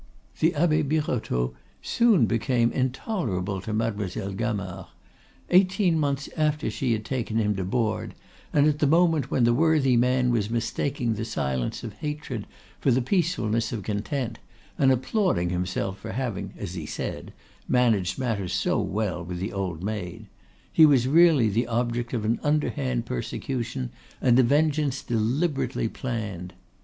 The 0.39 0.55
Abbe 0.55 0.81
Birotteau 0.81 1.53
soon 1.83 2.25
became 2.25 2.71
intolerable 2.71 3.61
to 3.61 3.71
Mademoiselle 3.71 4.33
Gamard. 4.33 4.87
Eighteen 5.51 5.99
months 5.99 6.27
after 6.35 6.71
she 6.71 6.93
had 6.93 7.05
taken 7.05 7.37
him 7.37 7.55
to 7.55 7.63
board, 7.63 8.15
and 8.51 8.65
at 8.65 8.79
the 8.79 8.87
moment 8.87 9.29
when 9.29 9.43
the 9.43 9.53
worthy 9.53 9.95
man 9.95 10.31
was 10.31 10.49
mistaking 10.49 11.13
the 11.13 11.23
silence 11.23 11.83
of 11.83 11.93
hatred 11.93 12.47
for 12.79 12.89
the 12.89 12.99
peacefulness 13.03 13.71
of 13.71 13.83
content, 13.83 14.39
and 14.75 14.91
applauding 14.91 15.51
himself 15.51 15.99
for 15.99 16.13
having, 16.13 16.55
as 16.57 16.73
he 16.73 16.87
said, 16.87 17.31
"managed 17.67 18.17
matters 18.17 18.53
so 18.53 18.81
well 18.81 19.23
with 19.23 19.37
the 19.37 19.53
old 19.53 19.83
maid," 19.83 20.25
he 20.73 20.83
was 20.83 21.07
really 21.07 21.47
the 21.47 21.67
object 21.67 22.11
of 22.11 22.25
an 22.25 22.39
underhand 22.41 23.05
persecution 23.05 23.91
and 24.19 24.39
a 24.39 24.41
vengeance 24.41 25.03
deliberately 25.03 25.87
planned. 25.87 26.55